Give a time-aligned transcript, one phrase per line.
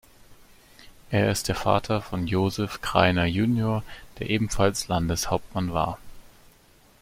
[1.11, 3.83] Er ist der Vater von Josef Krainer junior,
[4.17, 5.99] der ebenfalls Landeshauptmann war.